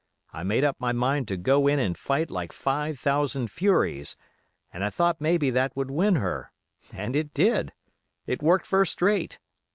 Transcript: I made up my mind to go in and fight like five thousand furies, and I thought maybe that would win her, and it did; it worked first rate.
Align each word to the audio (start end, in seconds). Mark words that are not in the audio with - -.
I 0.33 0.41
made 0.41 0.63
up 0.63 0.77
my 0.79 0.93
mind 0.93 1.27
to 1.27 1.37
go 1.37 1.67
in 1.67 1.77
and 1.77 1.95
fight 1.95 2.31
like 2.31 2.51
five 2.53 2.97
thousand 2.97 3.51
furies, 3.51 4.15
and 4.73 4.83
I 4.83 4.89
thought 4.89 5.21
maybe 5.21 5.51
that 5.51 5.75
would 5.75 5.91
win 5.91 6.15
her, 6.15 6.51
and 6.91 7.15
it 7.15 7.35
did; 7.35 7.71
it 8.25 8.41
worked 8.41 8.65
first 8.65 8.99
rate. 8.99 9.37